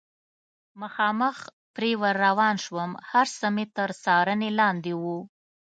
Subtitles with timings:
[0.81, 1.37] مخامخ
[1.75, 5.03] پرې ور روان شوم، هر څه مې تر څارنې لاندې و.